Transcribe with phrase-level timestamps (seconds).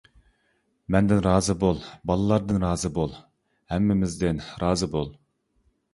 [0.93, 3.15] مەندىن رازى بول، باللاردىن رازى بول،
[3.75, 5.13] ھەممىمىزدىن رازى بول.